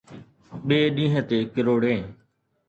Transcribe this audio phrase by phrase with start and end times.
[0.67, 2.01] ٻئي ڏينهن تي ڪروڙين